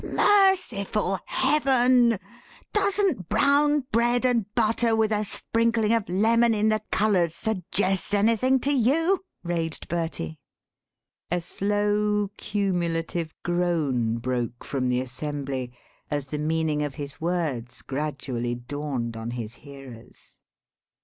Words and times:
"Merciful 0.03 1.19
Heaven! 1.25 2.17
Doesn't 2.73 3.29
brown 3.29 3.81
bread 3.91 4.25
and 4.25 4.51
butter 4.55 4.95
with 4.95 5.11
a 5.11 5.23
sprinkling 5.23 5.93
of 5.93 6.09
lemon 6.09 6.55
in 6.55 6.69
the 6.69 6.81
colours 6.91 7.35
suggest 7.35 8.15
anything 8.15 8.59
to 8.61 8.71
you?" 8.73 9.23
raged 9.43 9.87
Bertie. 9.89 10.39
A 11.29 11.39
slow, 11.39 12.31
cumulative 12.35 13.35
groan 13.43 14.17
broke 14.17 14.63
from 14.63 14.89
the 14.89 15.01
assembly 15.01 15.71
as 16.09 16.25
the 16.25 16.39
meaning 16.39 16.81
of 16.81 16.95
his 16.95 17.21
words 17.21 17.83
gradually 17.83 18.55
dawned 18.55 19.15
on 19.15 19.29
his 19.29 19.53
hearers. 19.53 20.39